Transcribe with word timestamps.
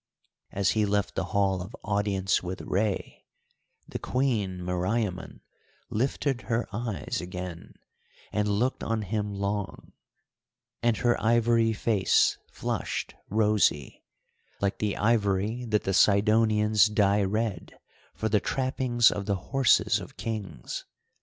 As 0.51 0.71
he 0.71 0.83
left 0.83 1.13
the 1.13 1.25
Hall 1.25 1.61
of 1.61 1.75
Audience 1.83 2.41
with 2.41 2.61
Rei, 2.63 3.23
the 3.87 3.99
Queen 3.99 4.57
Meriamun 4.65 5.41
lifted 5.91 6.41
her 6.49 6.67
eyes 6.73 7.19
again, 7.21 7.75
and 8.31 8.47
looked 8.47 8.83
on 8.83 9.03
him 9.03 9.31
long, 9.35 9.91
and 10.81 10.97
her 10.97 11.21
ivory 11.23 11.71
face 11.71 12.39
flushed 12.51 13.13
rosy, 13.29 14.03
like 14.59 14.79
the 14.79 14.97
ivory 14.97 15.65
that 15.65 15.83
the 15.83 15.93
Sidonians 15.93 16.87
dye 16.87 17.21
red 17.21 17.77
for 18.15 18.27
the 18.27 18.39
trappings 18.39 19.11
of 19.11 19.27
the 19.27 19.35
horses 19.51 19.99
of 19.99 20.17
kings. 20.17 20.83